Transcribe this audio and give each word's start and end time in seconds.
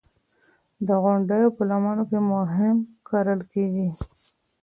د 0.87 0.89
غونډیو 1.03 1.47
په 1.57 1.61
لمنو 1.69 2.03
کې 2.09 2.19
هم 2.55 2.77
کرل 3.07 3.39
کېږي. 3.51 3.87